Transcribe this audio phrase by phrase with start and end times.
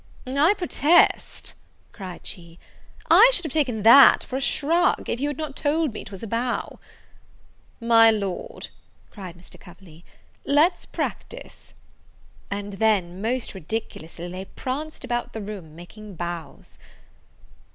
[0.25, 1.53] "I protest,"
[1.91, 2.57] cried she,
[3.11, 6.23] "I should have taken that for a shrug, if you had not told me 'twas
[6.23, 6.79] a bow."
[7.79, 8.69] "My lord,"
[9.11, 9.59] cried Mr.
[9.59, 10.03] Coverley,
[10.43, 11.75] "let's practise;"
[12.49, 16.79] and then, most ridiculously, they pranced about the room, making bows.